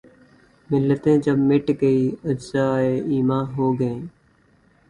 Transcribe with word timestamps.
ملتیں 0.69 1.17
جب 1.25 1.37
مٹ 1.49 1.65
گئیں‘ 1.81 2.15
اجزائے 2.29 2.93
ایماں 3.11 3.43
ہو 3.55 3.65
گئیں 3.79 3.99